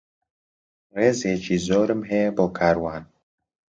[0.97, 3.03] ڕێزێکی زۆرم هەیە بۆ کاروان.